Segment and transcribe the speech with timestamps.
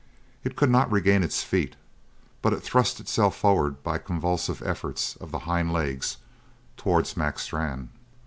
[0.43, 1.75] It could not regain its feet,
[2.41, 6.17] but it thrust itself forward by convulsive efforts of the hind legs
[6.75, 7.89] towards Mac Strann.